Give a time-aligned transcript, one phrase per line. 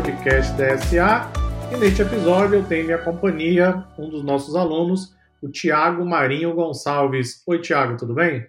[0.00, 1.30] podcast DSA.
[1.70, 7.42] E neste episódio eu tenho minha companhia, um dos nossos alunos, o Tiago Marinho Gonçalves.
[7.46, 8.46] Oi, Tiago, tudo bem?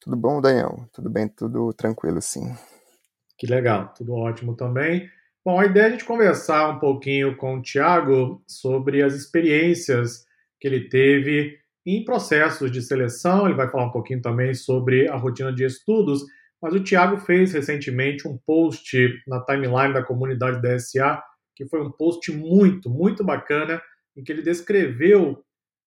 [0.00, 0.88] Tudo bom, Daniel?
[0.92, 2.52] Tudo bem, tudo tranquilo, sim.
[3.38, 5.08] Que legal, tudo ótimo também.
[5.44, 10.24] Bom, a ideia é a gente conversar um pouquinho com o Tiago sobre as experiências
[10.58, 13.46] que ele teve em processos de seleção.
[13.46, 16.24] Ele vai falar um pouquinho também sobre a rotina de estudos.
[16.60, 18.96] Mas o Tiago fez recentemente um post
[19.26, 21.22] na timeline da comunidade da SA,
[21.56, 23.80] que foi um post muito, muito bacana,
[24.16, 25.42] em que ele descreveu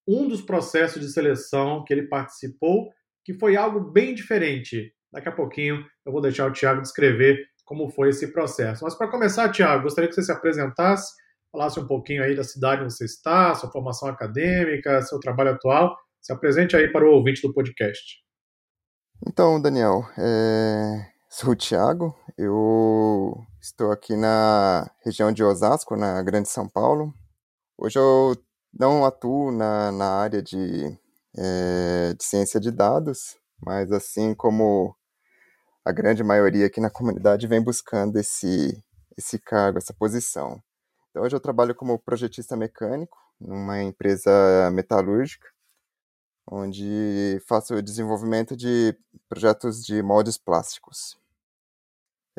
[0.08, 2.90] um dos processos de seleção que ele participou,
[3.24, 4.94] que foi algo bem diferente.
[5.12, 8.84] Daqui a pouquinho eu vou deixar o Tiago descrever como foi esse processo.
[8.84, 11.14] Mas para começar, Tiago, gostaria que você se apresentasse,
[11.52, 15.96] falasse um pouquinho aí da cidade onde você está, sua formação acadêmica, seu trabalho atual.
[16.22, 18.23] Se apresente aí para o ouvinte do podcast.
[19.26, 21.10] Então, Daniel, é...
[21.30, 27.14] sou o Tiago, eu estou aqui na região de Osasco, na Grande São Paulo.
[27.78, 28.36] Hoje eu
[28.78, 30.98] não atuo na, na área de,
[31.38, 34.94] é, de ciência de dados, mas assim como
[35.86, 38.78] a grande maioria aqui na comunidade vem buscando esse,
[39.18, 40.62] esse cargo, essa posição.
[41.10, 45.48] Então, hoje eu trabalho como projetista mecânico numa empresa metalúrgica,
[46.48, 48.96] onde faço o desenvolvimento de
[49.30, 51.18] projetos de moldes plásticos.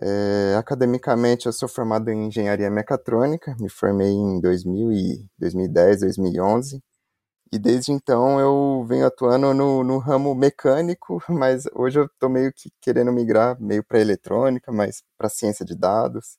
[0.00, 6.82] É, academicamente, eu sou formado em engenharia mecatrônica, me formei em 2000 e 2010, 2011
[7.54, 12.52] e desde então eu venho atuando no, no ramo mecânico, mas hoje eu estou meio
[12.52, 16.36] que querendo migrar meio para eletrônica, mas para ciência de dados.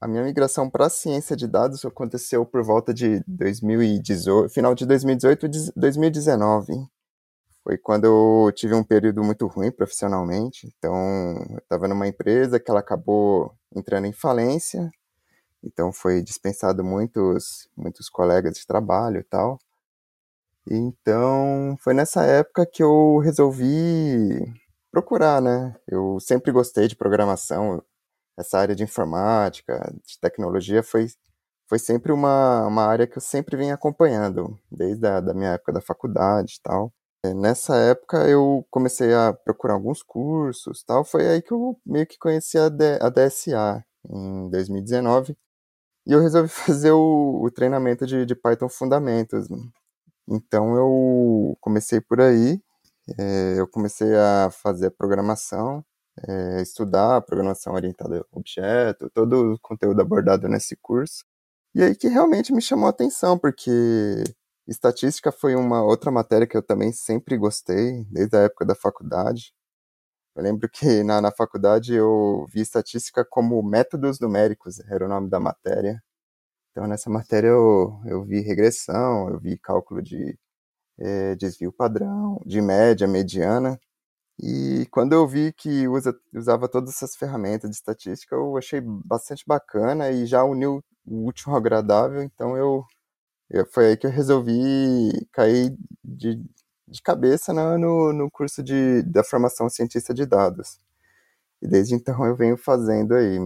[0.00, 5.46] A minha migração para ciência de dados aconteceu por volta de 2018, final de 2018
[5.46, 6.72] e 2019.
[7.66, 10.72] Foi quando eu tive um período muito ruim profissionalmente.
[10.78, 10.94] Então,
[11.50, 14.88] eu estava numa empresa que ela acabou entrando em falência.
[15.64, 19.58] Então, foi dispensado muitos, muitos colegas de trabalho e tal.
[20.70, 24.44] Então, foi nessa época que eu resolvi
[24.92, 25.74] procurar, né?
[25.88, 27.82] Eu sempre gostei de programação,
[28.38, 31.08] essa área de informática, de tecnologia foi,
[31.68, 35.72] foi sempre uma, uma área que eu sempre venho acompanhando, desde a da minha época
[35.72, 36.92] da faculdade e tal.
[37.30, 42.06] É, nessa época eu comecei a procurar alguns cursos tal, foi aí que eu meio
[42.06, 45.36] que conheci a, D, a DSA, em 2019,
[46.06, 49.48] e eu resolvi fazer o, o treinamento de, de Python Fundamentos,
[50.28, 52.60] então eu comecei por aí,
[53.18, 55.84] é, eu comecei a fazer programação,
[56.28, 61.24] é, estudar programação orientada a objeto, todo o conteúdo abordado nesse curso.
[61.74, 64.24] E aí que realmente me chamou a atenção, porque
[64.68, 69.52] estatística foi uma outra matéria que eu também sempre gostei, desde a época da faculdade.
[70.36, 75.30] Eu lembro que na, na faculdade eu vi estatística como métodos numéricos, era o nome
[75.30, 76.02] da matéria.
[76.72, 80.38] Então, nessa matéria eu, eu vi regressão, eu vi cálculo de
[80.98, 83.78] é, desvio padrão, de média, mediana.
[84.40, 89.44] E quando eu vi que usa, usava todas essas ferramentas de estatística, eu achei bastante
[89.46, 92.22] bacana e já uniu o útil ao agradável.
[92.22, 92.84] Então, eu,
[93.50, 96.42] eu foi aí que eu resolvi cair de,
[96.88, 100.80] de cabeça no, no curso de, da formação cientista de dados.
[101.62, 103.38] E desde então eu venho fazendo aí.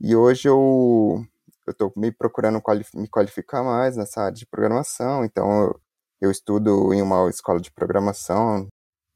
[0.00, 1.24] E hoje eu
[1.68, 2.60] estou me procurando
[2.94, 5.80] me qualificar mais nessa área de programação, então eu,
[6.22, 8.68] eu estudo em uma escola de programação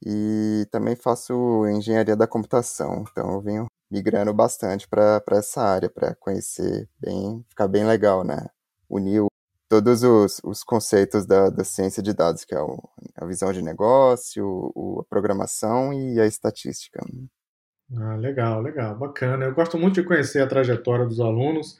[0.05, 1.33] e também faço
[1.67, 7.67] engenharia da computação, então eu venho migrando bastante para essa área, para conhecer bem, ficar
[7.67, 8.47] bem legal, né?
[8.89, 9.25] Unir
[9.69, 12.77] todos os, os conceitos da, da ciência de dados, que é o,
[13.15, 16.99] a visão de negócio, o, a programação e a estatística.
[17.95, 19.45] Ah, legal, legal, bacana.
[19.45, 21.77] Eu gosto muito de conhecer a trajetória dos alunos.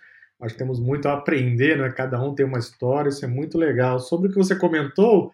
[0.48, 1.90] Que temos muito a aprender, né?
[1.92, 4.00] Cada um tem uma história, isso é muito legal.
[4.00, 5.32] Sobre o que você comentou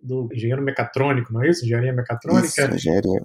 [0.00, 1.64] do engenheiro mecatrônico, não é isso?
[1.64, 2.46] Engenharia mecatrônica?
[2.46, 3.20] Isso, engenharia.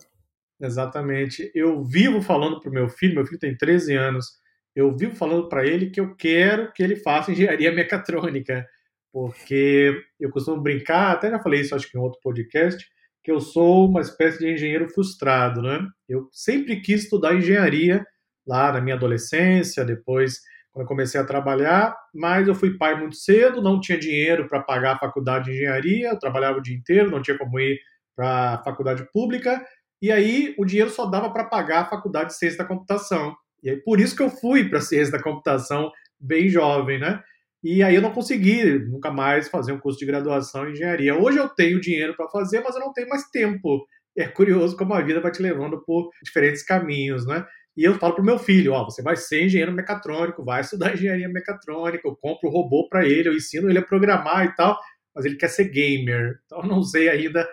[0.59, 1.49] Exatamente.
[1.55, 4.40] Eu vivo falando para o meu filho, meu filho tem 13 anos,
[4.75, 8.65] eu vivo falando para ele que eu quero que ele faça engenharia mecatrônica,
[9.11, 12.85] porque eu costumo brincar, até já falei isso acho que em outro podcast,
[13.23, 15.85] que eu sou uma espécie de engenheiro frustrado, né?
[16.09, 18.03] Eu sempre quis estudar engenharia
[18.47, 20.39] lá na minha adolescência, depois
[20.71, 24.61] quando eu comecei a trabalhar, mas eu fui pai muito cedo, não tinha dinheiro para
[24.61, 27.79] pagar a faculdade de engenharia, eu trabalhava o dia inteiro, não tinha como ir
[28.15, 29.63] para a faculdade pública,
[30.01, 33.35] e aí o dinheiro só dava para pagar a faculdade de ciência da computação.
[33.63, 37.21] E aí por isso que eu fui para a ciência da computação bem jovem, né?
[37.63, 41.15] E aí eu não consegui nunca mais fazer um curso de graduação em engenharia.
[41.15, 43.85] Hoje eu tenho dinheiro para fazer, mas eu não tenho mais tempo.
[44.17, 47.45] É curioso como a vida vai te levando por diferentes caminhos, né?
[47.77, 51.29] E eu falo pro meu filho, ó, você vai ser engenheiro mecatrônico, vai estudar engenharia
[51.29, 54.77] mecatrônica, eu compro o robô para ele, eu ensino ele a programar e tal,
[55.15, 56.39] mas ele quer ser gamer.
[56.45, 57.47] Então eu não sei ainda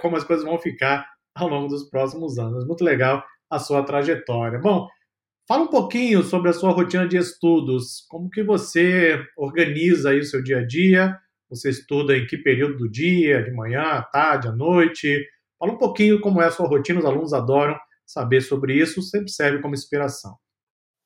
[0.00, 2.66] como as coisas vão ficar ao longo dos próximos anos.
[2.66, 4.58] Muito legal a sua trajetória.
[4.58, 4.86] Bom,
[5.46, 8.04] fala um pouquinho sobre a sua rotina de estudos.
[8.08, 11.18] Como que você organiza aí o seu dia a dia?
[11.48, 13.42] Você estuda em que período do dia?
[13.42, 15.24] De manhã, à tarde, à noite?
[15.58, 19.30] Fala um pouquinho como é a sua rotina, os alunos adoram saber sobre isso, sempre
[19.30, 20.36] serve como inspiração.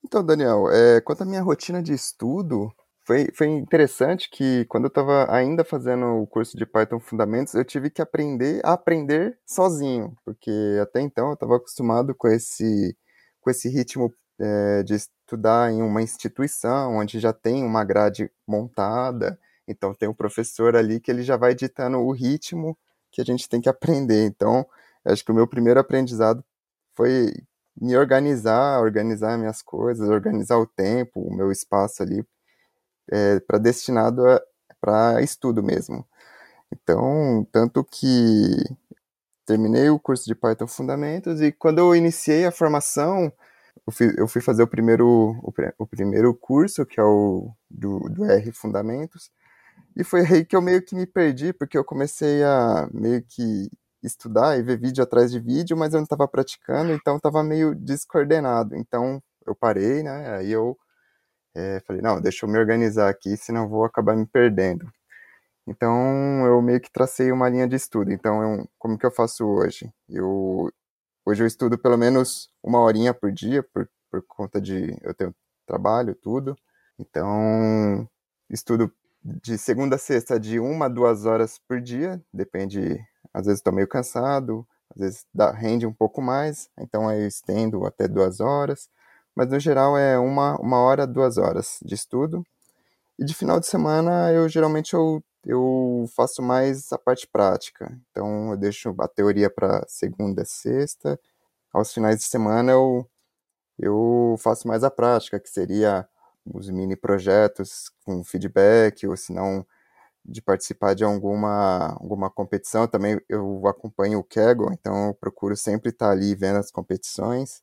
[0.05, 2.71] Então, Daniel, é, quanto à minha rotina de estudo,
[3.07, 7.65] foi, foi interessante que quando eu estava ainda fazendo o curso de Python Fundamentos, eu
[7.65, 10.51] tive que aprender a aprender sozinho, porque
[10.81, 12.97] até então eu estava acostumado com esse,
[13.41, 19.39] com esse ritmo é, de estudar em uma instituição, onde já tem uma grade montada,
[19.69, 22.77] então tem um professor ali que ele já vai ditando o ritmo
[23.13, 24.25] que a gente tem que aprender.
[24.27, 24.67] Então,
[25.05, 26.45] acho que o meu primeiro aprendizado
[26.95, 27.33] foi
[27.81, 32.25] me organizar, organizar minhas coisas, organizar o tempo, o meu espaço ali
[33.11, 34.23] é, para destinado
[34.81, 36.07] para estudo mesmo.
[36.73, 38.57] Então, tanto que
[39.45, 43.33] terminei o curso de Python Fundamentos e quando eu iniciei a formação,
[43.87, 48.01] eu fui, eu fui fazer o primeiro, o, o, primeiro curso, que é o do,
[48.09, 49.31] do R Fundamentos,
[49.97, 53.71] e foi aí que eu meio que me perdi, porque eu comecei a meio que
[54.03, 57.75] estudar e ver vídeo atrás de vídeo, mas eu não estava praticando, então estava meio
[57.75, 58.77] descoordenado.
[58.77, 60.37] Então eu parei, né?
[60.37, 60.77] Aí eu
[61.55, 64.91] é, falei, não, deixa eu me organizar aqui, senão vou acabar me perdendo.
[65.67, 68.13] Então, eu meio que tracei uma linha de estudo.
[68.13, 69.93] Então, eu, como que eu faço hoje?
[70.09, 70.73] Eu,
[71.25, 75.35] hoje eu estudo pelo menos uma horinha por dia, por, por conta de eu tenho
[75.67, 76.57] trabalho, tudo.
[76.99, 78.09] Então,
[78.49, 82.99] estudo de segunda a sexta de uma a duas horas por dia, depende,
[83.33, 87.87] às vezes estou meio cansado, às vezes dá, rende um pouco mais, então eu estendo
[87.87, 88.89] até duas horas
[89.35, 92.45] mas no geral é uma, uma hora, duas horas de estudo.
[93.19, 97.99] E de final de semana eu geralmente eu, eu faço mais a parte prática.
[98.11, 101.19] Então eu deixo a teoria para segunda, sexta.
[101.73, 103.09] Aos finais de semana eu,
[103.79, 106.09] eu faço mais a prática, que seria
[106.45, 109.67] os mini projetos com feedback, ou se não
[110.25, 112.87] de participar de alguma, alguma competição.
[112.87, 117.63] Também eu acompanho o Kaggle, então eu procuro sempre estar ali vendo as competições.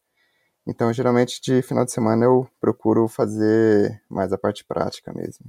[0.65, 5.45] Então, geralmente de final de semana eu procuro fazer mais a parte prática mesmo.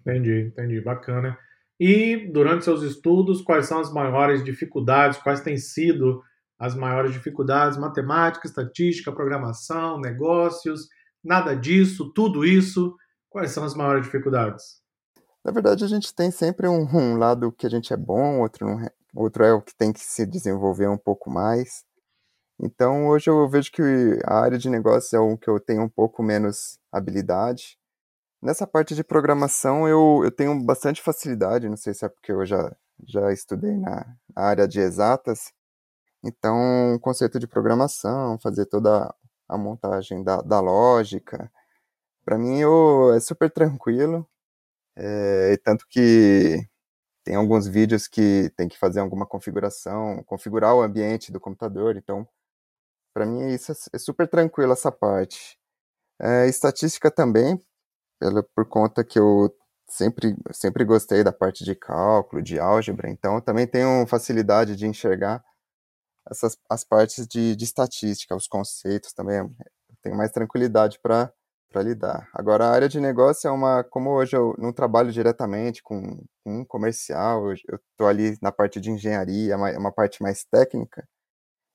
[0.00, 1.38] Entendi, entendi, bacana.
[1.80, 5.18] E durante seus estudos, quais são as maiores dificuldades?
[5.18, 6.20] Quais têm sido
[6.58, 7.78] as maiores dificuldades?
[7.78, 10.88] Matemática, estatística, programação, negócios,
[11.22, 12.96] nada disso, tudo isso.
[13.30, 14.82] Quais são as maiores dificuldades?
[15.44, 18.66] Na verdade, a gente tem sempre um, um lado que a gente é bom, outro,
[18.66, 21.84] não, é, outro é o que tem que se desenvolver um pouco mais.
[22.60, 23.82] Então, hoje eu vejo que
[24.24, 27.78] a área de negócios é o que eu tenho um pouco menos habilidade.
[28.40, 32.46] Nessa parte de programação, eu, eu tenho bastante facilidade, não sei se é porque eu
[32.46, 32.74] já,
[33.04, 35.52] já estudei na, área de exatas.
[36.24, 39.14] Então, o conceito de programação, fazer toda
[39.48, 41.50] a montagem da, da lógica,
[42.24, 44.28] para mim eu, é super tranquilo.
[44.96, 46.68] É, tanto que
[47.24, 52.28] tem alguns vídeos que tem que fazer alguma configuração, configurar o ambiente do computador, então
[53.14, 55.58] para mim isso é, é super tranquilo essa parte.
[56.20, 57.60] É, estatística também,
[58.18, 59.54] pela, por conta que eu
[59.88, 65.44] sempre, sempre gostei da parte de cálculo, de álgebra, então também tenho facilidade de enxergar
[66.30, 69.50] essas as partes de, de estatística, os conceitos também,
[70.02, 71.32] tenho mais tranquilidade para
[71.70, 72.28] para lidar.
[72.32, 73.84] Agora, a área de negócio é uma.
[73.84, 77.54] Como hoje eu não trabalho diretamente com, com um comercial, eu
[77.92, 81.06] estou ali na parte de engenharia, é uma, uma parte mais técnica,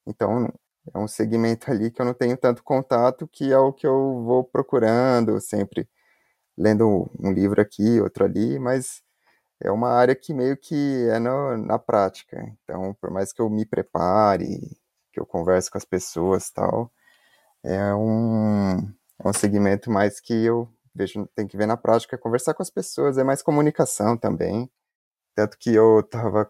[0.07, 0.51] então
[0.93, 4.23] é um segmento ali que eu não tenho tanto contato, que é o que eu
[4.23, 5.87] vou procurando, sempre
[6.57, 9.01] lendo um livro aqui, outro ali, mas
[9.61, 12.37] é uma área que meio que é no, na prática.
[12.63, 14.59] Então, por mais que eu me prepare,
[15.13, 16.91] que eu converse com as pessoas tal,
[17.63, 18.77] é um,
[19.23, 22.69] é um segmento mais que eu vejo, tem que ver na prática, conversar com as
[22.69, 24.69] pessoas, é mais comunicação também.
[25.35, 26.45] Tanto que eu estava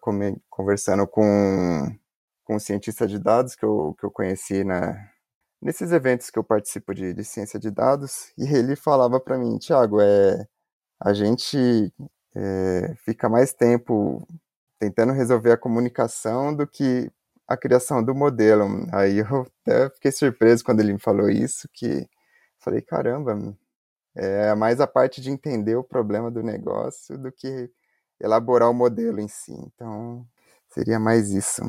[0.50, 1.24] conversando com
[2.44, 5.10] com um cientista de dados que eu, que eu conheci na,
[5.64, 9.58] nesses eventos que eu participo de, de ciência de dados, e ele falava para mim,
[9.58, 10.48] Tiago, é,
[11.00, 11.94] a gente
[12.36, 14.28] é, fica mais tempo
[14.80, 17.10] tentando resolver a comunicação do que
[17.48, 18.66] a criação do modelo.
[18.92, 22.08] Aí eu até fiquei surpreso quando ele me falou isso, que
[22.60, 23.38] falei, caramba,
[24.16, 27.72] é mais a parte de entender o problema do negócio do que
[28.20, 29.54] elaborar o modelo em si.
[29.54, 30.26] Então,
[30.70, 31.62] seria mais isso.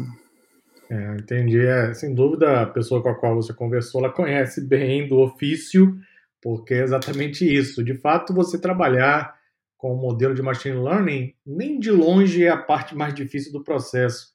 [0.94, 1.58] É, entendi.
[1.58, 5.98] É, sem dúvida, a pessoa com a qual você conversou, ela conhece bem do ofício,
[6.40, 7.82] porque é exatamente isso.
[7.82, 9.34] De fato, você trabalhar
[9.76, 13.64] com o modelo de machine learning, nem de longe é a parte mais difícil do
[13.64, 14.32] processo.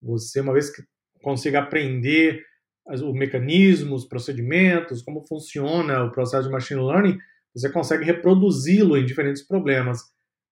[0.00, 0.82] Você, uma vez que
[1.22, 2.42] consiga aprender
[2.86, 7.18] os mecanismos, procedimentos, como funciona o processo de machine learning,
[7.54, 10.00] você consegue reproduzi-lo em diferentes problemas.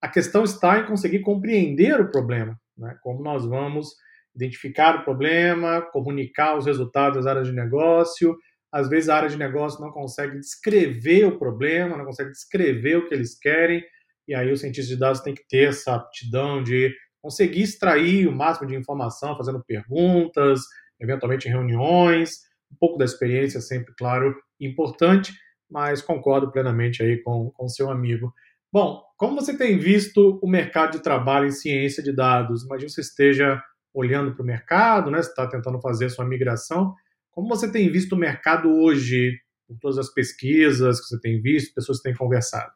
[0.02, 2.98] A questão está em conseguir compreender o problema, né?
[3.02, 3.96] como nós vamos
[4.37, 8.37] identificar o problema, comunicar os resultados às áreas de negócio.
[8.71, 13.09] Às vezes a área de negócio não consegue descrever o problema, não consegue descrever o
[13.09, 13.83] que eles querem,
[14.28, 18.33] e aí o cientista de dados tem que ter essa aptidão de conseguir extrair o
[18.33, 20.61] máximo de informação, fazendo perguntas,
[21.00, 22.40] eventualmente reuniões,
[22.71, 25.33] um pouco da experiência sempre, claro, importante,
[25.71, 28.33] mas concordo plenamente aí com o seu amigo.
[28.73, 32.64] Bom, como você tem visto o mercado de trabalho em ciência de dados?
[32.64, 33.62] Imagino que você esteja
[33.96, 35.22] olhando para o mercado, né?
[35.22, 36.94] Você está tentando fazer a sua migração.
[37.30, 41.74] Como você tem visto o mercado hoje, com todas as pesquisas que você tem visto,
[41.74, 42.70] pessoas que têm conversado?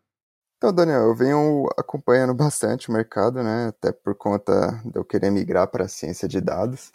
[0.57, 3.69] Então, Daniel, eu venho acompanhando bastante o mercado, né?
[3.69, 6.91] Até por conta de eu querer migrar para a ciência de dados.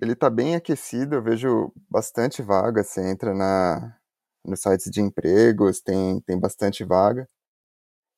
[0.00, 2.82] Ele está bem aquecido, eu vejo bastante vaga.
[2.82, 3.96] Você entra na,
[4.44, 7.28] nos sites de empregos, tem, tem bastante vaga.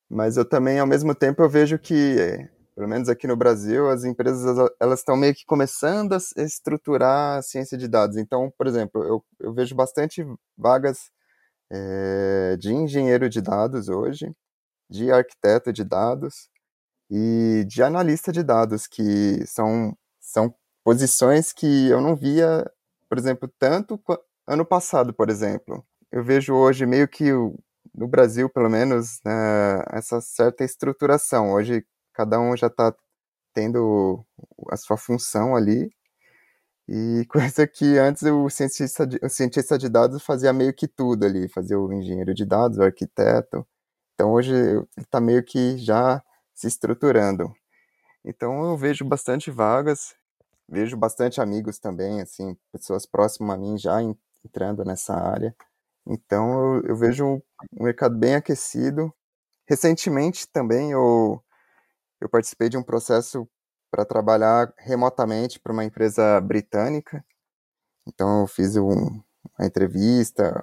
[0.09, 4.03] Mas eu também, ao mesmo tempo, eu vejo que pelo menos aqui no Brasil, as
[4.03, 8.17] empresas elas estão meio que começando a estruturar a ciência de dados.
[8.17, 10.25] Então, por exemplo, eu, eu vejo bastante
[10.57, 11.11] vagas
[11.71, 14.31] é, de engenheiro de dados hoje,
[14.89, 16.49] de arquiteto de dados
[17.09, 22.69] e de analista de dados, que são, são posições que eu não via,
[23.09, 23.99] por exemplo, tanto
[24.47, 25.85] ano passado, por exemplo.
[26.11, 27.31] Eu vejo hoje meio que
[27.93, 31.51] no Brasil, pelo menos, né, essa certa estruturação.
[31.51, 31.85] Hoje,
[32.21, 32.93] cada um já está
[33.53, 34.23] tendo
[34.69, 35.91] a sua função ali.
[36.87, 41.25] E coisa que antes o cientista, de, o cientista de dados fazia meio que tudo
[41.25, 43.67] ali, fazia o engenheiro de dados, o arquiteto.
[44.13, 44.53] Então hoje
[44.97, 46.23] está meio que já
[46.53, 47.51] se estruturando.
[48.25, 50.15] Então eu vejo bastante vagas,
[50.69, 53.99] vejo bastante amigos também, assim, pessoas próximas a mim já
[54.45, 55.55] entrando nessa área.
[56.07, 57.41] Então eu, eu vejo
[57.79, 59.13] um mercado bem aquecido.
[59.67, 61.43] Recentemente também eu
[62.21, 63.47] eu participei de um processo
[63.89, 67.25] para trabalhar remotamente para uma empresa britânica.
[68.07, 69.21] Então, eu fiz um,
[69.57, 70.53] uma entrevista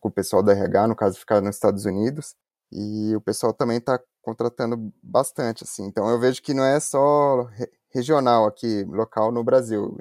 [0.00, 2.34] com o pessoal da RH, no caso, ficar nos Estados Unidos.
[2.72, 5.84] E o pessoal também está contratando bastante, assim.
[5.84, 7.48] Então, eu vejo que não é só
[7.90, 9.98] regional aqui, local no Brasil.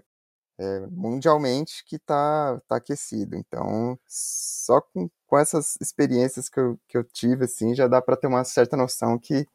[0.60, 3.36] É mundialmente que está tá aquecido.
[3.36, 8.18] Então, só com, com essas experiências que eu, que eu tive, assim, já dá para
[8.18, 9.48] ter uma certa noção que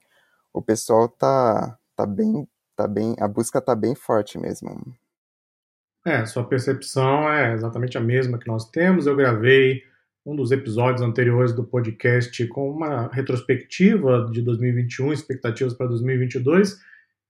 [0.55, 4.71] o pessoal tá, tá bem, tá bem, a busca tá bem forte mesmo.
[6.07, 9.07] É, sua percepção é exatamente a mesma que nós temos.
[9.07, 9.83] Eu gravei
[10.25, 16.79] um dos episódios anteriores do podcast com uma retrospectiva de 2021, expectativas para 2022,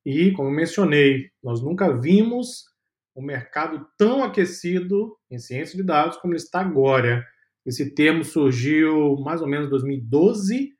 [0.04, 2.66] e como mencionei, nós nunca vimos
[3.14, 7.26] o um mercado tão aquecido em ciência de dados como ele está agora.
[7.64, 10.73] Esse termo surgiu mais ou menos em 2012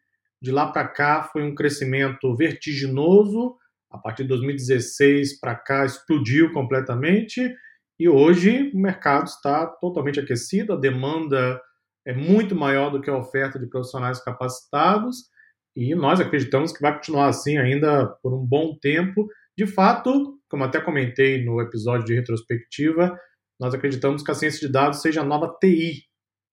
[0.45, 3.57] de lá para cá foi um crescimento vertiginoso.
[3.91, 7.57] A partir de 2016 para cá explodiu completamente
[7.99, 11.59] e hoje o mercado está totalmente aquecido, a demanda
[12.07, 15.31] é muito maior do que a oferta de profissionais capacitados
[15.75, 19.27] e nós acreditamos que vai continuar assim ainda por um bom tempo.
[19.57, 23.19] De fato, como até comentei no episódio de retrospectiva,
[23.59, 26.03] nós acreditamos que a ciência de dados seja a nova TI.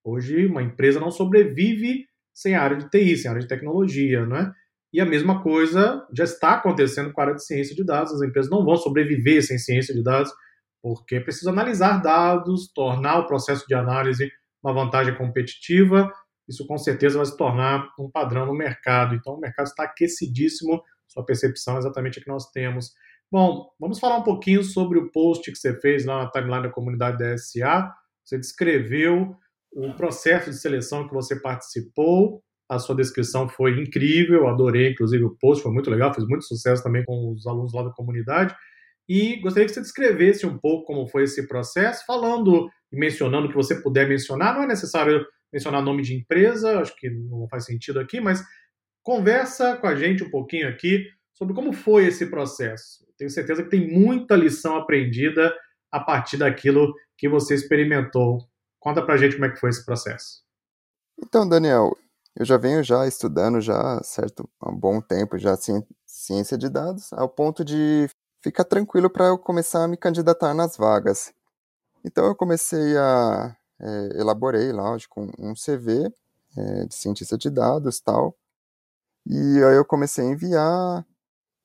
[0.05, 4.25] Hoje, uma empresa não sobrevive sem a área de TI, sem a área de tecnologia,
[4.25, 4.51] não é?
[4.93, 8.13] E a mesma coisa já está acontecendo com a área de ciência de dados.
[8.13, 10.31] As empresas não vão sobreviver sem ciência de dados,
[10.81, 14.29] porque preciso analisar dados, tornar o processo de análise
[14.63, 16.11] uma vantagem competitiva.
[16.47, 19.15] Isso com certeza vai se tornar um padrão no mercado.
[19.15, 20.83] Então o mercado está aquecidíssimo.
[21.07, 22.93] Sua percepção é exatamente a que nós temos.
[23.31, 26.69] Bom, vamos falar um pouquinho sobre o post que você fez lá na timeline da
[26.69, 27.93] comunidade da SA.
[28.23, 29.35] Você descreveu
[29.73, 32.43] o processo de seleção que você participou.
[32.69, 36.81] A sua descrição foi incrível, adorei, inclusive o post foi muito legal, fez muito sucesso
[36.81, 38.55] também com os alunos lá da comunidade.
[39.09, 43.49] E gostaria que você descrevesse um pouco como foi esse processo, falando e mencionando o
[43.49, 44.55] que você puder mencionar.
[44.55, 48.41] Não é necessário mencionar nome de empresa, acho que não faz sentido aqui, mas
[49.03, 53.05] conversa com a gente um pouquinho aqui sobre como foi esse processo.
[53.17, 55.53] Tenho certeza que tem muita lição aprendida
[55.91, 58.39] a partir daquilo que você experimentou
[58.81, 60.43] Conta pra gente como é que foi esse processo.
[61.23, 61.95] Então, Daniel,
[62.35, 65.55] eu já venho já estudando já certo há um bom tempo já
[66.05, 68.09] ciência de dados, ao ponto de
[68.41, 71.31] ficar tranquilo para eu começar a me candidatar nas vagas.
[72.03, 74.71] Então eu comecei a é, elaborei,
[75.15, 76.11] um, um CV
[76.57, 78.35] é, de cientista de dados tal.
[79.27, 81.05] E aí eu comecei a enviar.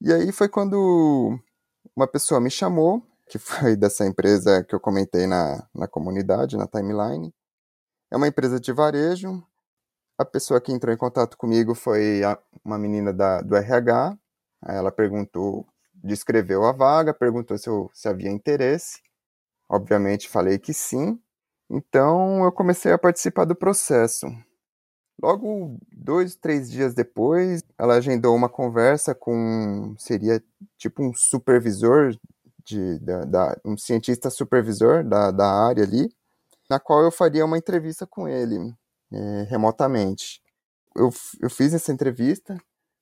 [0.03, 1.39] E aí foi quando
[1.97, 6.67] uma pessoa me chamou, que foi dessa empresa que eu comentei na, na comunidade, na
[6.67, 7.33] timeline.
[8.11, 9.43] É uma empresa de varejo.
[10.19, 14.17] A pessoa que entrou em contato comigo foi a, uma menina da, do RH.
[14.67, 19.01] Ela perguntou, descreveu a vaga, perguntou se, eu, se havia interesse.
[19.69, 21.21] Obviamente falei que sim.
[21.69, 24.27] Então eu comecei a participar do processo.
[25.21, 30.43] Logo, dois, três dias depois, ela agendou uma conversa com, seria
[30.77, 32.15] tipo um supervisor,
[32.67, 36.09] de, da, um cientista supervisor da, da área ali,
[36.69, 38.75] na qual eu faria uma entrevista com ele,
[39.13, 40.43] é, remotamente.
[40.97, 42.57] Eu, eu fiz essa entrevista,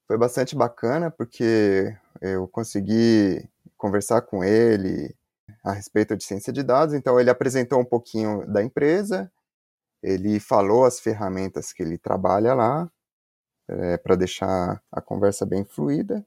[0.07, 5.17] foi bastante bacana, porque eu consegui conversar com ele,
[5.65, 6.95] a respeito de ciência de dados.
[6.95, 9.31] Então, ele apresentou um pouquinho da empresa,
[10.03, 12.91] ele falou as ferramentas que ele trabalha lá,
[13.69, 16.25] é, para deixar a conversa bem fluida.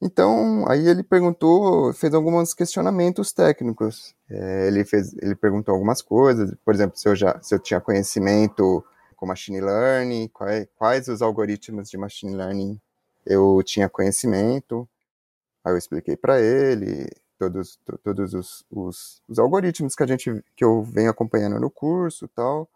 [0.00, 4.14] Então, aí ele perguntou, fez alguns questionamentos técnicos.
[4.28, 7.80] É, ele, fez, ele perguntou algumas coisas, por exemplo, se eu, já, se eu tinha
[7.80, 8.84] conhecimento
[9.16, 12.80] com machine learning, quais, quais os algoritmos de machine learning
[13.24, 14.88] eu tinha conhecimento.
[15.64, 17.08] Aí eu expliquei para ele,
[17.38, 22.28] todos, todos os, os, os, algoritmos que a gente que eu venho acompanhando no curso
[22.28, 22.68] tal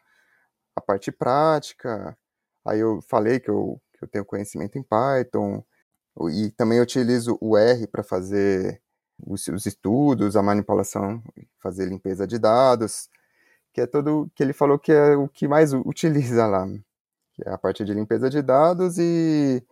[0.75, 2.17] a parte prática
[2.65, 5.65] aí eu falei que eu, que eu tenho conhecimento em Python
[6.31, 8.81] e também utilizo o R para fazer
[9.27, 11.23] os, os, estudos a manipulação
[11.63, 13.09] fazer limpeza de dados
[13.73, 16.67] que é todo que ele falou que é o que mais utiliza lá
[17.35, 19.63] que é a parte de limpeza de dados e,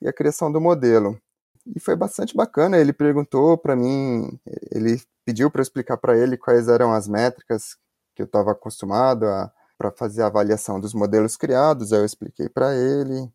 [0.00, 1.20] e a criação do modelo
[1.66, 2.76] e foi bastante bacana.
[2.78, 4.38] Ele perguntou para mim,
[4.70, 7.76] ele pediu para eu explicar para ele quais eram as métricas
[8.14, 11.92] que eu estava acostumado a para fazer a avaliação dos modelos criados.
[11.92, 13.28] Aí eu expliquei para ele.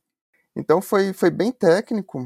[0.56, 2.26] Então foi foi bem técnico.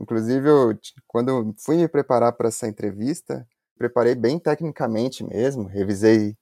[0.00, 6.36] Inclusive, eu, quando fui me preparar para essa entrevista, preparei bem tecnicamente mesmo, revisei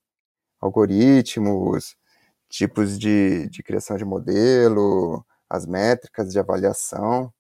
[0.61, 1.97] algoritmos,
[2.49, 7.33] tipos de, de criação de modelo, as métricas de avaliação.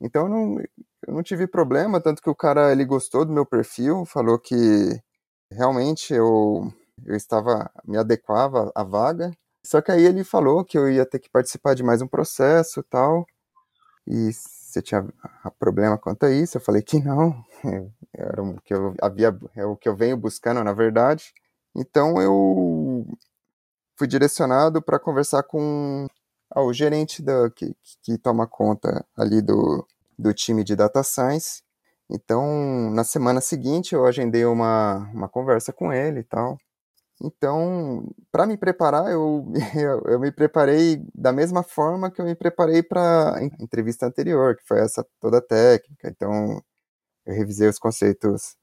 [0.00, 0.60] Então, não,
[1.06, 4.54] eu não tive problema, tanto que o cara ele gostou do meu perfil, falou que
[5.52, 6.72] realmente eu,
[7.06, 9.32] eu estava me adequava à vaga.
[9.66, 12.82] Só que aí ele falou que eu ia ter que participar de mais um processo,
[12.84, 13.26] tal.
[14.06, 14.30] E
[14.70, 15.06] você tinha
[15.58, 16.56] problema quanto a isso?
[16.56, 17.44] Eu falei que não.
[18.12, 21.32] Era o que eu havia, é o que eu venho buscando, na verdade.
[21.74, 23.06] Então eu
[23.96, 26.06] fui direcionado para conversar com
[26.50, 29.86] ah, o gerente da, que, que toma conta ali do,
[30.18, 31.62] do time de Data Science.
[32.10, 36.58] Então, na semana seguinte, eu agendei uma, uma conversa com ele e tal.
[37.22, 42.34] Então, para me preparar, eu, eu, eu, me preparei da mesma forma que eu me
[42.34, 46.08] preparei para a entrevista anterior, que foi essa toda técnica.
[46.08, 46.62] Então,
[47.26, 48.56] eu revisei os conceitos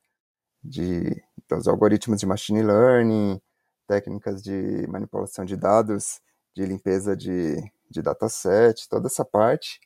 [0.64, 3.40] de então, os algoritmos de machine learning,
[3.88, 6.20] técnicas de manipulação de dados,
[6.54, 7.56] de limpeza de,
[7.90, 9.80] de dataset, toda essa parte.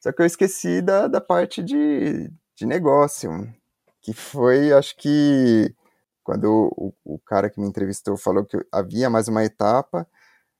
[0.00, 3.30] Só que eu esqueci da, da parte de, de negócio,
[4.02, 5.72] que foi, acho que,
[6.30, 10.06] quando o, o cara que me entrevistou falou que havia mais uma etapa,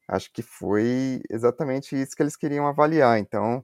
[0.09, 3.21] acho que foi exatamente isso que eles queriam avaliar.
[3.21, 3.63] Então,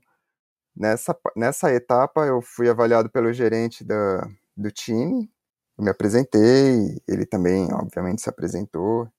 [0.76, 4.24] nessa, nessa etapa, eu fui avaliado pelo gerente da,
[4.56, 5.28] do time,
[5.76, 9.10] eu me apresentei, ele também, obviamente, se apresentou.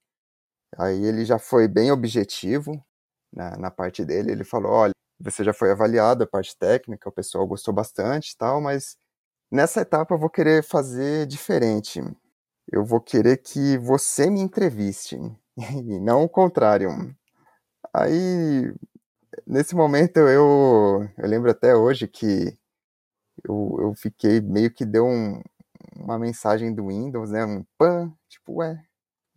[0.78, 2.82] Aí ele já foi bem objetivo
[3.30, 4.32] na, na parte dele.
[4.32, 8.62] Ele falou: olha, você já foi avaliado a parte técnica, o pessoal gostou bastante tal,
[8.62, 8.96] mas
[9.50, 12.02] nessa etapa eu vou querer fazer diferente.
[12.70, 15.16] Eu vou querer que você me entreviste,
[15.56, 16.90] e não o contrário.
[17.92, 18.72] Aí,
[19.46, 22.56] nesse momento, eu, eu lembro até hoje que
[23.44, 25.42] eu, eu fiquei meio que deu um,
[25.96, 27.44] uma mensagem do Windows, né?
[27.44, 28.82] Um pan, tipo, ué.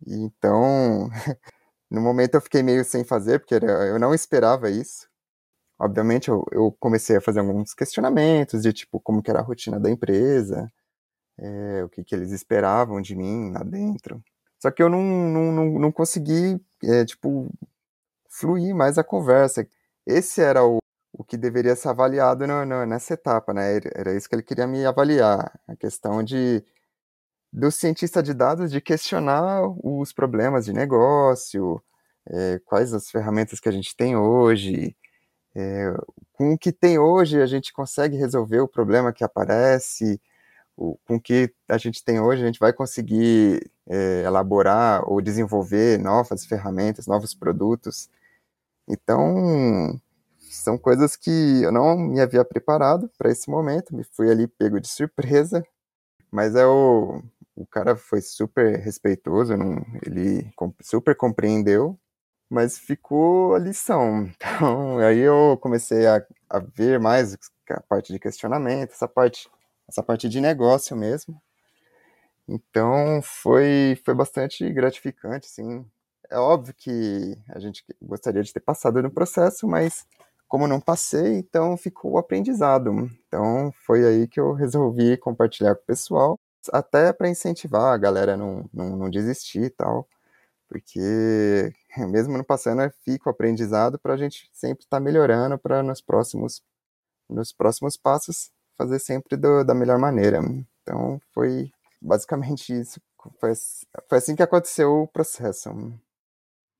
[0.06, 1.10] E então,
[1.90, 5.10] no momento eu fiquei meio sem fazer, porque eu não esperava isso
[5.82, 9.80] obviamente eu, eu, comecei a fazer alguns questionamentos de tipo como que era a rotina
[9.80, 10.72] da empresa,
[11.38, 14.22] é, o que, que eles esperavam de mim lá dentro.
[14.58, 17.50] Só que eu não, não, não, não consegui, é, tipo,
[18.28, 19.66] fluir mais a conversa.
[20.06, 20.78] Esse era o,
[21.12, 23.80] o que deveria ser avaliado no, no, nessa etapa, né?
[23.94, 26.64] Era isso que ele queria me avaliar, a questão de
[27.52, 31.82] do cientista de dados de questionar os problemas de negócio,
[32.26, 34.96] é, quais as ferramentas que a gente tem hoje,
[35.54, 35.94] é,
[36.32, 40.20] com o que tem hoje, a gente consegue resolver o problema que aparece,
[41.06, 45.98] com o que a gente tem hoje, a gente vai conseguir é, elaborar ou desenvolver
[45.98, 48.08] novas ferramentas, novos produtos.
[48.88, 49.98] Então,
[50.38, 54.80] são coisas que eu não me havia preparado para esse momento, me fui ali pego
[54.80, 55.64] de surpresa,
[56.30, 57.22] mas é o,
[57.56, 61.98] o cara foi super respeitoso, não, ele super compreendeu,
[62.50, 64.30] mas ficou a lição.
[64.36, 67.36] Então, aí eu comecei a, a ver mais
[67.70, 69.48] a parte de questionamento, essa parte,
[69.88, 71.40] essa parte de negócio mesmo.
[72.48, 75.84] Então, foi, foi bastante gratificante, sim.
[76.30, 80.06] É óbvio que a gente gostaria de ter passado no processo, mas
[80.48, 82.90] como não passei, então ficou o aprendizado.
[83.26, 86.38] Então, foi aí que eu resolvi compartilhar com o pessoal
[86.72, 90.06] até para incentivar a galera a não, não, não desistir e tal,
[90.68, 91.72] porque
[92.10, 96.00] mesmo não passando, fica o aprendizado para a gente sempre estar tá melhorando para nos
[96.00, 96.62] próximos,
[97.28, 100.40] nos próximos passos fazer sempre do, da melhor maneira.
[100.82, 103.00] Então foi basicamente isso.
[103.38, 103.52] Foi,
[104.08, 105.70] foi assim que aconteceu o processo.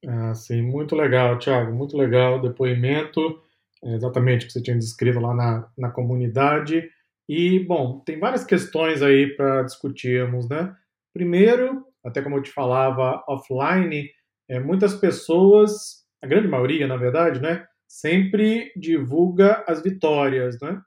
[0.07, 3.41] Ah, sim, muito legal, Thiago, muito legal o depoimento,
[3.85, 6.91] exatamente o que você tinha descrito lá na, na comunidade.
[7.29, 10.75] E, bom, tem várias questões aí para discutirmos, né?
[11.15, 14.11] Primeiro, até como eu te falava offline,
[14.49, 20.81] é, muitas pessoas, a grande maioria, na verdade, né, sempre divulga as vitórias, né?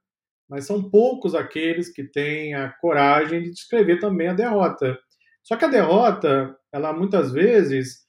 [0.50, 4.98] Mas são poucos aqueles que têm a coragem de descrever também a derrota.
[5.44, 8.06] Só que a derrota, ela muitas vezes,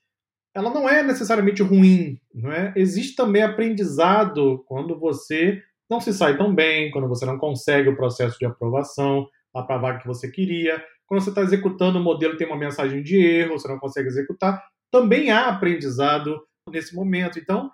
[0.55, 2.73] ela não é necessariamente ruim, não é?
[2.77, 7.97] Existe também aprendizado quando você não se sai tão bem, quando você não consegue o
[7.97, 12.03] processo de aprovação lá para a vaga que você queria, quando você está executando o
[12.03, 17.39] modelo tem uma mensagem de erro, você não consegue executar, também há aprendizado nesse momento.
[17.39, 17.71] Então,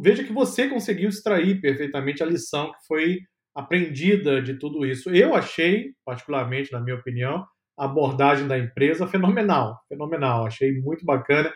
[0.00, 3.20] veja que você conseguiu extrair perfeitamente a lição que foi
[3.54, 5.10] aprendida de tudo isso.
[5.10, 10.46] Eu achei, particularmente, na minha opinião, a abordagem da empresa fenomenal, fenomenal.
[10.46, 11.52] Achei muito bacana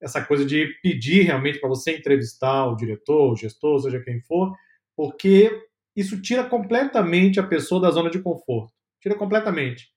[0.00, 4.54] essa coisa de pedir realmente para você entrevistar o diretor, o gestor, seja quem for,
[4.96, 5.50] porque
[5.94, 8.72] isso tira completamente a pessoa da zona de conforto.
[9.00, 9.88] Tira completamente.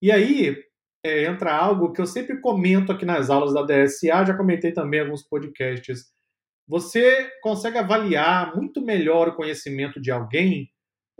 [0.00, 0.56] E aí
[1.04, 5.00] é, entra algo que eu sempre comento aqui nas aulas da DSA, já comentei também
[5.00, 6.06] alguns podcasts.
[6.66, 10.70] Você consegue avaliar muito melhor o conhecimento de alguém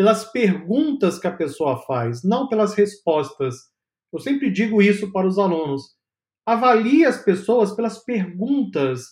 [0.00, 3.56] pelas perguntas que a pessoa faz, não pelas respostas.
[4.10, 5.94] Eu sempre digo isso para os alunos.
[6.46, 9.02] Avalie as pessoas pelas perguntas.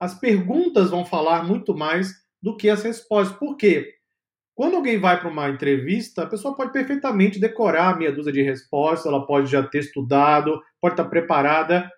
[0.00, 2.10] As perguntas vão falar muito mais
[2.42, 3.38] do que as respostas.
[3.38, 3.88] Por quê?
[4.52, 8.42] Quando alguém vai para uma entrevista, a pessoa pode perfeitamente decorar a meia dúzia de
[8.42, 11.88] respostas, ela pode já ter estudado, pode estar preparada,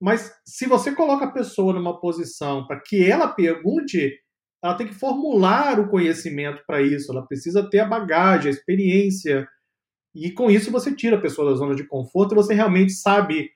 [0.00, 4.16] mas se você coloca a pessoa numa posição para que ela pergunte,
[4.62, 9.48] ela tem que formular o conhecimento para isso, ela precisa ter a bagagem, a experiência,
[10.14, 13.50] e com isso você tira a pessoa da zona de conforto e você realmente sabe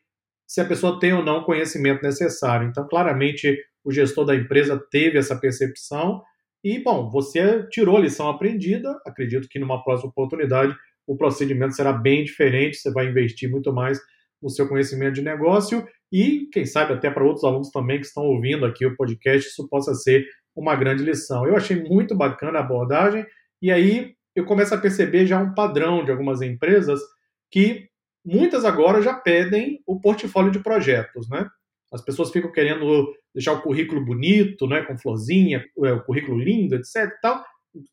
[0.47, 2.69] se a pessoa tem ou não o conhecimento necessário.
[2.69, 6.23] Então, claramente, o gestor da empresa teve essa percepção
[6.63, 8.97] e, bom, você tirou a lição aprendida.
[9.07, 10.75] Acredito que numa próxima oportunidade
[11.07, 13.99] o procedimento será bem diferente, você vai investir muito mais
[14.41, 18.23] no seu conhecimento de negócio e, quem sabe, até para outros alunos também que estão
[18.23, 21.47] ouvindo aqui o podcast, isso possa ser uma grande lição.
[21.47, 23.27] Eu achei muito bacana a abordagem
[23.61, 27.01] e aí eu começo a perceber já um padrão de algumas empresas
[27.51, 27.89] que
[28.25, 31.49] muitas agora já pedem o portfólio de projetos, né?
[31.93, 36.75] As pessoas ficam querendo deixar o currículo bonito, né, com florzinha, é, o currículo lindo,
[36.75, 37.09] etc.
[37.23, 37.45] Tal.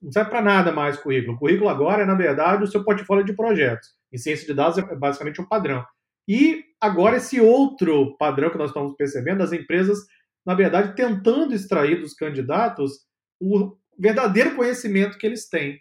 [0.01, 1.35] Não serve para nada mais o currículo.
[1.35, 3.89] O currículo agora é, na verdade, o seu portfólio de projetos.
[4.11, 5.85] Em ciência de dados é basicamente um padrão.
[6.27, 9.99] E agora esse outro padrão que nós estamos percebendo, as empresas,
[10.45, 12.91] na verdade, tentando extrair dos candidatos
[13.39, 15.79] o verdadeiro conhecimento que eles têm.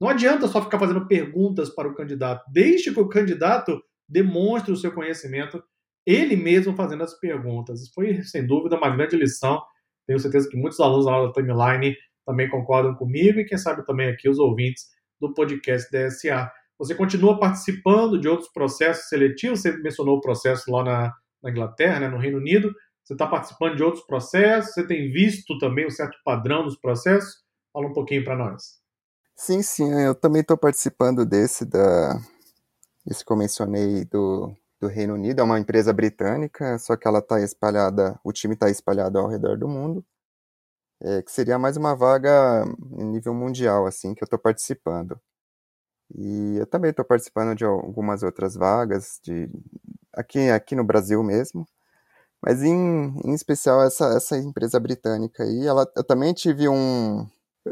[0.00, 2.42] Não adianta só ficar fazendo perguntas para o candidato.
[2.50, 5.62] Deixe que o candidato demonstre o seu conhecimento
[6.06, 7.82] ele mesmo fazendo as perguntas.
[7.82, 9.62] Isso foi, sem dúvida, uma grande lição.
[10.06, 11.94] Tenho certeza que muitos alunos lá da timeline
[12.26, 14.88] também concordam comigo e, quem sabe, também aqui os ouvintes
[15.20, 16.50] do podcast DSA.
[16.78, 19.60] Você continua participando de outros processos seletivos?
[19.60, 22.74] Você mencionou o processo lá na, na Inglaterra, né, no Reino Unido.
[23.10, 24.72] Você está participando de outros processos?
[24.72, 27.42] Você tem visto também um certo padrão dos processos?
[27.72, 28.78] Fala um pouquinho para nós.
[29.34, 32.20] Sim, sim, eu também estou participando desse da
[33.04, 37.18] esse que eu mencionei do do Reino Unido, é uma empresa britânica, só que ela
[37.18, 40.04] está espalhada, o time está espalhado ao redor do mundo,
[41.02, 45.20] é, que seria mais uma vaga em nível mundial, assim, que eu estou participando.
[46.14, 49.50] E eu também estou participando de algumas outras vagas, de
[50.14, 51.66] aqui, aqui no Brasil mesmo,
[52.42, 57.26] mas em, em especial essa, essa empresa britânica aí, ela, eu também tive um...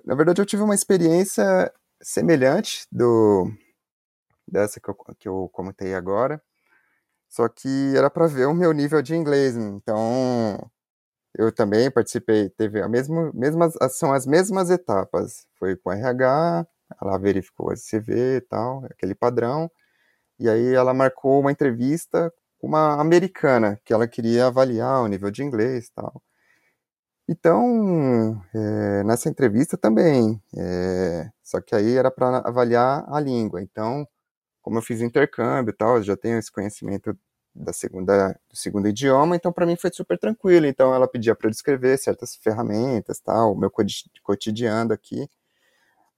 [0.04, 3.50] Na verdade, eu tive uma experiência semelhante do
[4.46, 6.42] dessa que eu, que eu comentei agora,
[7.28, 10.70] só que era para ver o meu nível de inglês, então
[11.37, 16.66] eu também participei, teve a mesma, mesmas, são as mesmas etapas, foi com RH,
[17.02, 19.70] ela verificou o CV e tal, aquele padrão,
[20.38, 25.42] e aí ela marcou uma entrevista uma americana, que ela queria avaliar o nível de
[25.42, 26.23] inglês e tal.
[27.29, 33.61] Então, é, nessa entrevista também, é, só que aí era para avaliar a língua.
[33.62, 34.09] Então,
[34.62, 37.16] como eu fiz intercâmbio e tal, eu já tenho esse conhecimento
[37.55, 40.66] da segunda, do segundo idioma, então para mim foi super tranquilo.
[40.66, 43.71] Então, ela pedia para eu descrever certas ferramentas, tal, o meu
[44.23, 45.29] cotidiano aqui,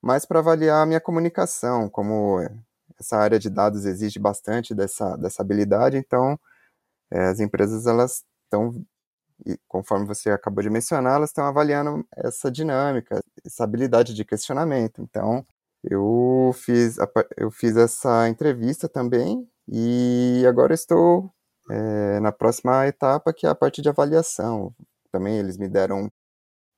[0.02, 2.40] mas para avaliar a minha comunicação, como
[3.00, 6.38] essa área de dados exige bastante dessa, dessa habilidade, então
[7.10, 8.84] é, as empresas elas estão
[9.68, 15.02] conforme você acabou de mencionar, elas estão avaliando essa dinâmica, essa habilidade de questionamento.
[15.02, 15.44] Então,
[15.82, 16.96] eu fiz,
[17.36, 21.32] eu fiz essa entrevista também e agora estou
[21.70, 24.74] é, na próxima etapa, que é a parte de avaliação.
[25.12, 26.10] Também eles me deram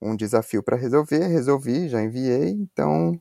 [0.01, 3.21] um desafio para resolver, resolvi, já enviei, então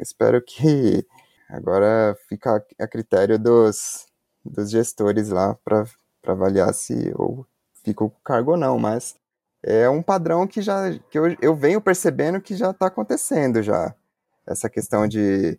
[0.00, 1.06] espero que
[1.48, 4.06] agora fica a critério dos,
[4.44, 5.84] dos gestores lá para
[6.26, 7.46] avaliar se ou
[7.84, 9.14] fico com cargo ou não, mas
[9.62, 13.94] é um padrão que já que eu, eu venho percebendo que já está acontecendo já.
[14.46, 15.58] Essa questão de,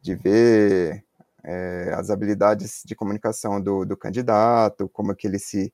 [0.00, 1.04] de ver
[1.44, 5.72] é, as habilidades de comunicação do, do candidato, como é que ele se,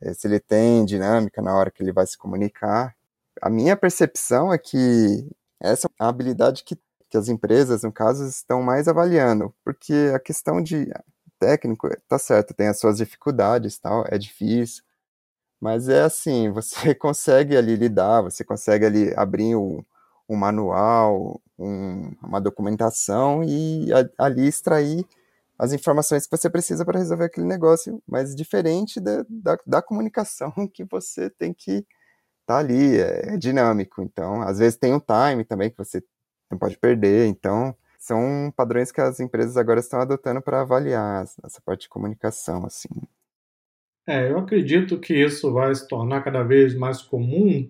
[0.00, 2.94] é, se ele tem dinâmica na hora que ele vai se comunicar.
[3.40, 5.28] A minha percepção é que
[5.60, 6.76] essa é a habilidade que,
[7.08, 10.92] que as empresas, no caso, estão mais avaliando, porque a questão de
[11.38, 14.82] técnico, tá certo, tem as suas dificuldades, tal, é difícil,
[15.60, 19.84] mas é assim, você consegue ali lidar, você consegue ali abrir um,
[20.28, 25.06] um manual, um, uma documentação e a, ali extrair
[25.58, 30.52] as informações que você precisa para resolver aquele negócio, mas diferente da, da, da comunicação
[30.72, 31.86] que você tem que estar
[32.46, 34.02] tá ali, é, é, dinâmico.
[34.02, 36.02] Então, às vezes tem um time também que você
[36.50, 37.26] não pode perder.
[37.26, 42.64] Então, são padrões que as empresas agora estão adotando para avaliar essa parte de comunicação,
[42.64, 42.88] assim.
[44.08, 47.68] É, eu acredito que isso vai se tornar cada vez mais comum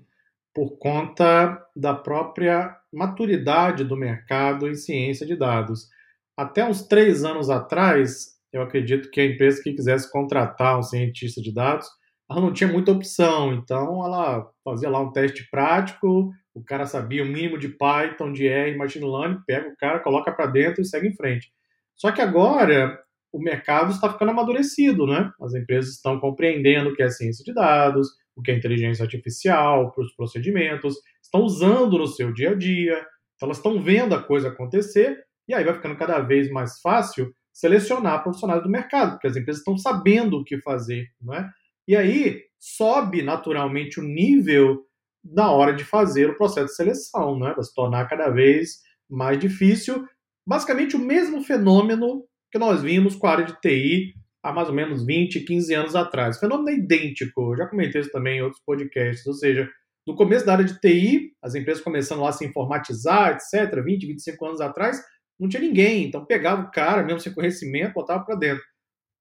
[0.54, 5.88] por conta da própria maturidade do mercado em ciência de dados.
[6.36, 11.40] Até uns três anos atrás, eu acredito que a empresa que quisesse contratar um cientista
[11.40, 11.88] de dados,
[12.30, 13.54] ela não tinha muita opção.
[13.54, 18.48] Então, ela fazia lá um teste prático, o cara sabia o mínimo de Python, de
[18.48, 21.52] R, Machine Learning, pega o cara, coloca para dentro e segue em frente.
[21.94, 22.98] Só que agora
[23.30, 25.30] o mercado está ficando amadurecido, né?
[25.42, 29.92] As empresas estão compreendendo o que é ciência de dados, o que é inteligência artificial,
[29.98, 34.48] os procedimentos, estão usando no seu dia a dia, então elas estão vendo a coisa
[34.48, 39.36] acontecer, e aí vai ficando cada vez mais fácil selecionar profissionais do mercado, porque as
[39.36, 41.50] empresas estão sabendo o que fazer, né?
[41.86, 44.86] E aí sobe naturalmente o nível
[45.32, 47.52] na hora de fazer o processo de seleção, né?
[47.54, 50.06] Vai se tornar cada vez mais difícil.
[50.46, 54.74] Basicamente o mesmo fenômeno que nós vimos com a área de TI há mais ou
[54.74, 56.36] menos 20, 15 anos atrás.
[56.36, 59.68] O fenômeno é idêntico, eu já comentei isso também em outros podcasts, ou seja,
[60.06, 64.06] no começo da área de TI, as empresas começando lá a se informatizar, etc., 20,
[64.06, 65.02] 25 anos atrás,
[65.38, 68.62] não tinha ninguém, então pegava o cara, mesmo sem conhecimento, botava para dentro.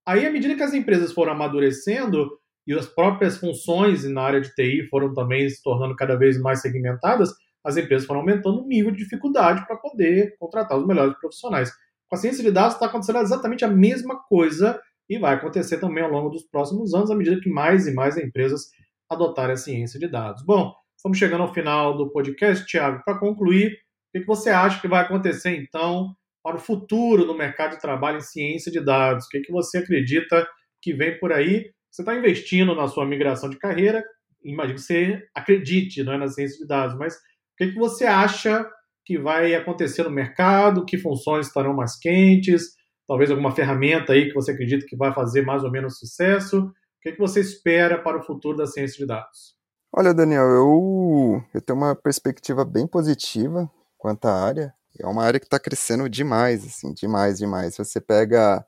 [0.07, 2.29] Aí, à medida que as empresas foram amadurecendo
[2.67, 6.61] e as próprias funções na área de TI foram também se tornando cada vez mais
[6.61, 7.29] segmentadas,
[7.63, 11.71] as empresas foram aumentando o nível de dificuldade para poder contratar os melhores profissionais.
[12.07, 16.03] Com a ciência de dados está acontecendo exatamente a mesma coisa e vai acontecer também
[16.03, 18.69] ao longo dos próximos anos, à medida que mais e mais empresas
[19.09, 20.43] adotarem a ciência de dados.
[20.43, 23.03] Bom, estamos chegando ao final do podcast, Thiago.
[23.03, 23.77] Para concluir,
[24.15, 28.17] o que você acha que vai acontecer então para o futuro do mercado de trabalho
[28.17, 29.25] em ciência de dados?
[29.25, 30.47] O que você acredita
[30.81, 31.71] que vem por aí?
[31.95, 34.03] Você está investindo na sua migração de carreira,
[34.43, 37.19] imagino que você acredite não é, na ciência de dados, mas o
[37.57, 38.69] que você acha
[39.05, 42.73] que vai acontecer no mercado, que funções estarão mais quentes,
[43.07, 46.65] talvez alguma ferramenta aí que você acredita que vai fazer mais ou menos sucesso.
[46.65, 49.55] O que, que você espera para o futuro da ciência de dados?
[49.95, 54.73] Olha, Daniel, eu, eu tenho uma perspectiva bem positiva quanto à área.
[54.99, 57.77] É uma área que está crescendo demais, assim, demais, demais.
[57.77, 58.65] Você pega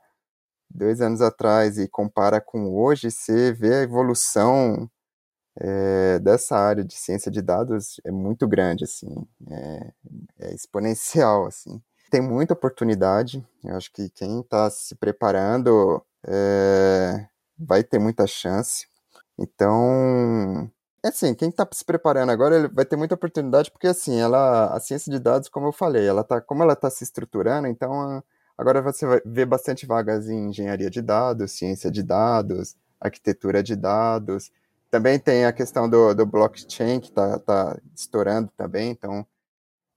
[0.70, 4.90] dois anos atrás e compara com hoje, você vê a evolução
[5.60, 9.92] é, dessa área de ciência de dados é muito grande, assim, é,
[10.40, 11.82] é exponencial, assim.
[12.12, 17.28] Tem muita oportunidade, eu acho que quem está se preparando é,
[17.58, 18.88] vai ter muita chance.
[19.38, 20.72] Então,
[21.04, 24.80] é assim, quem está se preparando agora vai ter muita oportunidade, porque assim, ela, a
[24.80, 28.24] ciência de dados, como eu falei, ela tá, como ela está se estruturando, então a,
[28.58, 33.76] Agora você vai ver bastante vagas em engenharia de dados, ciência de dados, arquitetura de
[33.76, 34.52] dados.
[34.90, 38.90] Também tem a questão do, do blockchain, que está tá estourando também.
[38.90, 39.26] Então,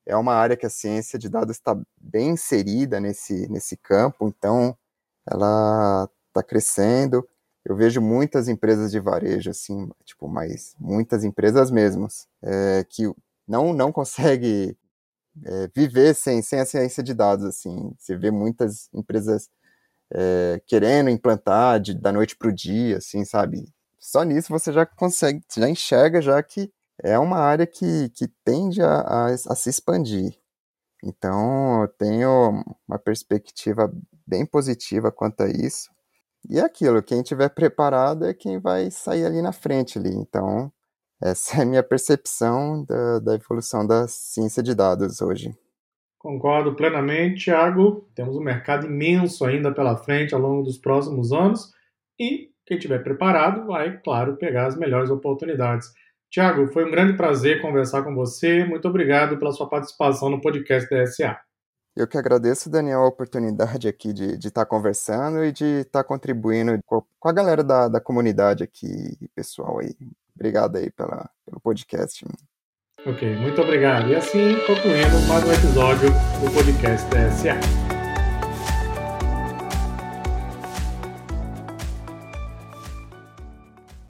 [0.05, 4.29] é uma área que a ciência de dados está bem inserida nesse, nesse campo.
[4.29, 4.77] Então,
[5.27, 7.27] ela está crescendo.
[7.64, 13.05] Eu vejo muitas empresas de varejo, assim, tipo, mas muitas empresas mesmas, é, que
[13.46, 14.77] não, não consegue
[15.45, 17.93] é, viver sem, sem a ciência de dados, assim.
[17.99, 19.49] Você vê muitas empresas
[20.12, 23.64] é, querendo implantar de, da noite para o dia, assim, sabe?
[23.99, 28.83] Só nisso você já consegue, já enxerga já que é uma área que, que tende
[28.83, 30.38] a, a, a se expandir.
[31.03, 33.93] Então, eu tenho uma perspectiva
[34.27, 35.90] bem positiva quanto a isso.
[36.49, 40.14] E é aquilo, quem tiver preparado é quem vai sair ali na frente ali.
[40.14, 40.73] Então,
[41.23, 45.55] essa é a minha percepção da, da evolução da ciência de dados hoje.
[46.19, 48.07] Concordo plenamente, Thiago.
[48.15, 51.73] Temos um mercado imenso ainda pela frente ao longo dos próximos anos
[52.19, 55.93] e quem estiver preparado vai, claro, pegar as melhores oportunidades.
[56.31, 58.65] Tiago, foi um grande prazer conversar com você.
[58.65, 61.41] Muito obrigado pela sua participação no podcast da SA.
[61.97, 67.29] Eu que agradeço, Daniel, a oportunidade aqui de, estar conversando e de estar contribuindo com
[67.29, 69.97] a galera da, da comunidade aqui, pessoal aí.
[70.35, 72.25] Obrigado aí pela, pelo podcast.
[73.07, 74.11] Ok, muito obrigado.
[74.11, 78.00] E assim concluímos mais um episódio do podcast da SA.